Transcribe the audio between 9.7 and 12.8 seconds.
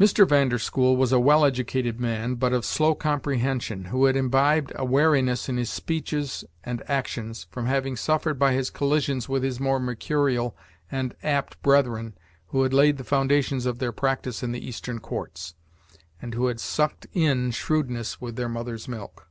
mercurial and apt brethren who had